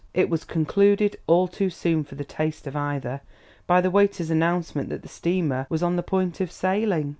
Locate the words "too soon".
1.47-2.03